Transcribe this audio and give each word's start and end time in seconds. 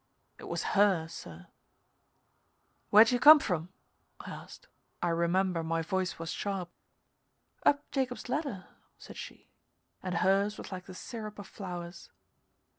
It 0.39 0.45
was 0.45 0.63
her, 0.73 1.07
sir. 1.07 1.45
"Where'd 2.89 3.11
you 3.11 3.19
come 3.19 3.37
from?" 3.37 3.69
I 4.19 4.31
asked. 4.31 4.67
I 4.99 5.09
remember 5.09 5.61
my 5.61 5.83
voice 5.83 6.17
was 6.17 6.31
sharp. 6.31 6.71
"Up 7.67 7.85
Jacob's 7.91 8.27
ladder," 8.27 8.65
said 8.97 9.15
she, 9.15 9.51
and 10.01 10.15
hers 10.17 10.57
was 10.57 10.71
like 10.71 10.85
the 10.85 10.95
syrup 10.95 11.37
of 11.37 11.45
flowers. 11.45 12.09